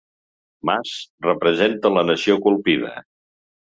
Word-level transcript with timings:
Mas 0.69 0.93
representa 1.29 1.95
la 2.01 2.07
nació 2.11 2.43
colpida 2.51 2.99